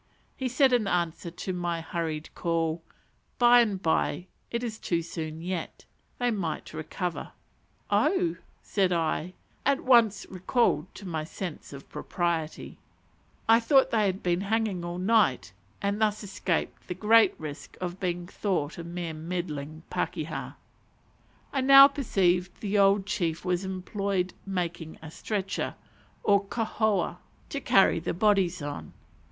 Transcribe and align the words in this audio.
He 0.35 0.47
said, 0.49 0.73
in 0.73 0.87
answer 0.87 1.29
to 1.29 1.53
my 1.53 1.79
hurried 1.79 2.31
call, 2.33 2.81
"By 3.37 3.59
and 3.61 3.79
by; 3.79 4.25
it 4.49 4.63
is 4.63 4.79
too 4.79 5.03
soon 5.03 5.43
yet: 5.43 5.85
they 6.17 6.31
might 6.31 6.73
recover." 6.73 7.33
"Oh," 7.91 8.37
said 8.63 8.91
I, 8.91 9.33
at 9.63 9.81
once 9.83 10.25
recalled 10.27 10.87
to 10.95 11.07
my 11.07 11.23
sense 11.23 11.71
of 11.71 11.87
propriety, 11.87 12.79
"I 13.47 13.59
thought 13.59 13.91
they 13.91 14.07
had 14.07 14.23
been 14.23 14.41
hanging 14.41 14.83
all 14.83 14.97
night," 14.97 15.53
and 15.83 16.01
thus 16.01 16.23
escaped 16.23 16.87
the 16.87 16.95
great 16.95 17.39
risk 17.39 17.77
of 17.79 17.99
being 17.99 18.25
thought 18.25 18.79
a 18.79 18.83
mere 18.83 19.13
meddling 19.13 19.83
pakeha. 19.91 20.55
I 21.53 21.61
now 21.61 21.87
perceived 21.87 22.59
the 22.59 22.75
old 22.75 23.05
chief 23.05 23.45
was 23.45 23.63
employed 23.63 24.33
making 24.47 24.97
a 25.03 25.11
stretcher, 25.11 25.75
or 26.23 26.43
kauhoa, 26.47 27.19
to 27.49 27.61
carry 27.61 27.99
the 27.99 28.15
bodies 28.15 28.63
on. 28.63 28.93